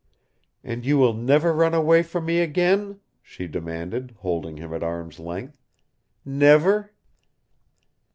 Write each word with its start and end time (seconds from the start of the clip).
"And 0.63 0.83
you 0.83 0.97
will 0.97 1.13
never 1.13 1.53
run 1.53 1.75
away 1.75 2.01
from 2.01 2.25
me 2.25 2.39
again?" 2.39 3.01
she 3.21 3.45
demanded, 3.45 4.15
holding 4.21 4.57
him 4.57 4.73
at 4.73 4.81
arm's 4.81 5.19
length. 5.19 5.61
"Never?" 6.25 6.95